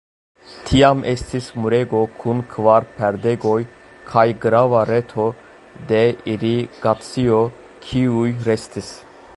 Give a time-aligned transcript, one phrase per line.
[0.67, 3.59] Tiam estis murego kun kvar pordegoj
[4.09, 5.27] kaj grava reto
[5.93, 6.01] de
[6.37, 7.43] irigacio
[7.89, 8.95] kiuj restis.